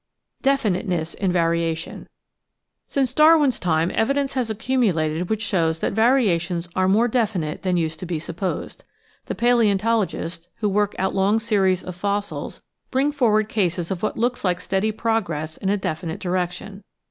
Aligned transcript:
Definiteness 0.41 1.13
in 1.13 1.31
Variation 1.31 2.09
Since 2.87 3.13
Darwin's 3.13 3.59
time 3.59 3.91
evidence 3.93 4.33
has 4.33 4.49
accumulated 4.49 5.29
which 5.29 5.43
shows 5.43 5.77
that 5.77 5.93
variations 5.93 6.67
are 6.75 6.87
more 6.87 7.07
definite 7.07 7.61
than 7.61 7.77
used 7.77 7.99
to 7.99 8.07
be 8.07 8.17
supposed. 8.17 8.83
The 9.27 9.35
palaeontologists, 9.35 10.47
who 10.55 10.69
work 10.69 10.95
out 10.97 11.13
long 11.13 11.37
series 11.37 11.83
of 11.83 11.95
fossils, 11.95 12.63
bring 12.89 13.11
for 13.11 13.29
ward 13.29 13.47
cases 13.47 13.91
of 13.91 14.01
what 14.01 14.17
looks 14.17 14.43
like 14.43 14.59
steady 14.59 14.91
progress 14.91 15.55
in 15.55 15.69
a 15.69 15.77
definite 15.77 16.19
direc 16.19 16.49
tion. 16.53 16.83